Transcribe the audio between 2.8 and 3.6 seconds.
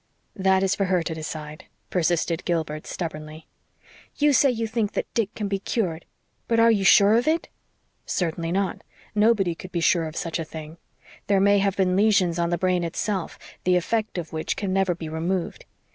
stubbornly.